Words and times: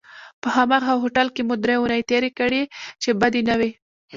په 0.41 0.47
هماغه 0.55 0.93
هوټل 1.01 1.27
کې 1.35 1.41
مو 1.47 1.55
درې 1.63 1.75
اونۍ 1.79 2.01
تېرې 2.09 2.31
کړې 2.39 2.61
چې 3.01 3.09
بدې 3.21 3.41
نه 3.49 3.55
وې. 3.59 3.71